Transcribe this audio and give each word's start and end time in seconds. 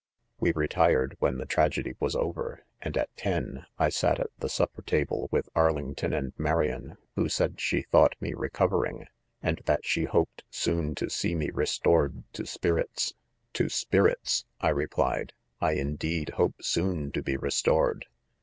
4 0.39 0.47
^V"e 0.47 0.51
retired, 0.55 1.15
when. 1.19 1.37
the 1.37 1.45
tragedy 1.45 1.95
was 1.99 2.15
over, 2.15 2.65
and 2.81 2.97
at 2.97 3.15
ten, 3.15 3.67
1, 3.77 3.91
sat 3.91 4.19
at 4.19 4.31
the 4.39 4.49
supper 4.49 4.81
table, 4.81 5.29
with 5.31 5.47
Ar 5.53 5.71
lington 5.71 6.11
and 6.11 6.33
Marian, 6.39 6.97
who 7.13 7.29
said 7.29 7.61
she 7.61 7.83
thought 7.83 8.15
me 8.19 8.29
f 8.31 8.39
ecovering, 8.39 9.05
and 9.43 9.61
that 9.65 9.85
she 9.85 10.05
hoped 10.05 10.43
soon 10.49 10.95
to 10.95 11.07
see 11.07 11.35
me 11.35 11.51
lestored 11.51 12.23
to 12.33 12.47
spirits. 12.47 13.13
/2b 13.53 13.69
spirits, 13.71 14.45
I 14.59 14.69
replied, 14.69 15.33
I 15.59 15.73
in 15.73 15.97
deed, 15.97 16.29
hope 16.29 16.55
soon 16.63 17.11
to, 17.11 17.21
be 17.21 17.37
restored 17.37 18.07